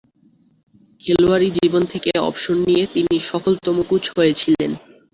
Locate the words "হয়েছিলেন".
4.15-4.71